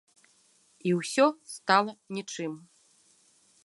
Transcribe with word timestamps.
І 0.87 0.93
ўсё 1.01 1.25
стала 1.55 1.91
нічым. 2.19 2.53